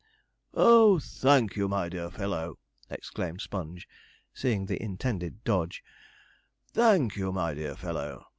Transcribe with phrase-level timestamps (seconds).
[0.55, 2.57] 'Oh, thank you, my dear fellow!'
[2.89, 3.87] exclaimed Sponge,
[4.33, 5.83] seeing the intended dodge;
[6.71, 8.25] 'thank you, my dear fellow!'